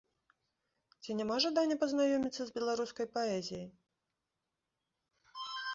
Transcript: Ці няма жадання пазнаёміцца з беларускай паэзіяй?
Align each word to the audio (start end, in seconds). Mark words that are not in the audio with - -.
Ці 1.01 1.17
няма 1.19 1.35
жадання 1.45 1.75
пазнаёміцца 1.83 2.41
з 2.49 2.57
беларускай 2.57 3.09
паэзіяй? 3.19 3.71